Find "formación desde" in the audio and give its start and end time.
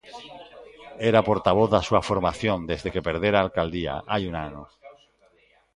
2.09-2.91